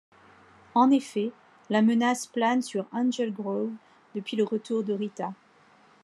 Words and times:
En 0.73 0.89
effet, 0.89 1.31
la 1.69 1.83
menace 1.83 2.25
plane 2.25 2.63
sur 2.63 2.87
Angel 2.91 3.31
Grove, 3.31 3.69
depuis 4.15 4.35
le 4.35 4.43
retour 4.45 4.83
de 4.83 4.93
Rita. 4.93 5.31